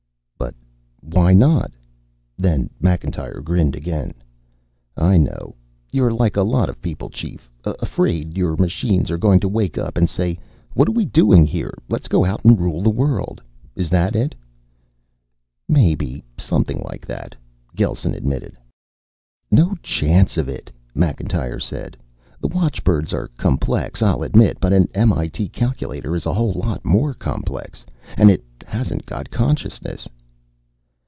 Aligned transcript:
"But 1.09 1.15
why 1.17 1.33
not?" 1.33 1.71
Then 2.37 2.69
Macintyre 2.79 3.41
grinned 3.41 3.75
again. 3.75 4.11
"I 4.95 5.17
know. 5.17 5.55
You're 5.91 6.11
like 6.11 6.37
a 6.37 6.43
lot 6.43 6.69
of 6.69 6.79
people, 6.79 7.09
Chief 7.09 7.49
afraid 7.65 8.37
your 8.37 8.55
machines 8.55 9.09
are 9.09 9.17
going 9.17 9.39
to 9.39 9.49
wake 9.49 9.79
up 9.79 9.97
and 9.97 10.07
say, 10.07 10.37
'What 10.75 10.87
are 10.87 10.91
we 10.93 11.05
doing 11.05 11.43
here? 11.47 11.73
Let's 11.89 12.07
go 12.07 12.23
out 12.23 12.45
and 12.45 12.59
rule 12.61 12.83
the 12.83 12.91
world.' 12.91 13.41
Is 13.75 13.89
that 13.89 14.15
it?" 14.15 14.35
"Maybe 15.67 16.23
something 16.37 16.83
like 16.87 17.05
that," 17.07 17.33
Gelsen 17.75 18.13
admitted. 18.13 18.55
"No 19.49 19.73
chance 19.81 20.37
of 20.37 20.47
it," 20.47 20.69
Macintyre 20.93 21.59
said. 21.59 21.97
"The 22.39 22.47
watchbirds 22.47 23.11
are 23.11 23.29
complex, 23.37 24.03
I'll 24.03 24.21
admit, 24.21 24.59
but 24.61 24.71
an 24.71 24.87
M.I.T. 24.93 25.49
calculator 25.49 26.15
is 26.15 26.27
a 26.27 26.33
whole 26.33 26.53
lot 26.53 26.85
more 26.85 27.15
complex. 27.15 27.83
And 28.17 28.29
it 28.29 28.45
hasn't 28.67 29.07
got 29.07 29.31
consciousness." 29.31 30.07